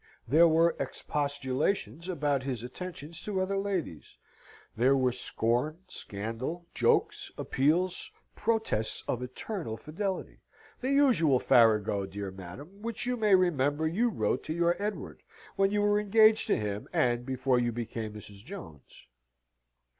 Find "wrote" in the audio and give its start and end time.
14.09-14.43